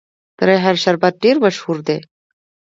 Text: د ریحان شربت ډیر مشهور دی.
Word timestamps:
د 0.37 0.39
ریحان 0.47 0.75
شربت 0.83 1.13
ډیر 1.23 1.35
مشهور 1.45 1.77
دی. 1.87 1.97